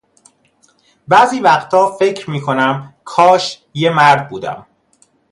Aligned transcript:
بعضی 1.07 1.39
وقتا 1.39 1.91
فکر 1.99 2.29
می 2.29 2.41
کنم 2.41 2.93
کاش 3.03 3.61
یه 3.73 3.89
مرد 3.89 4.29
بودم 4.29 4.65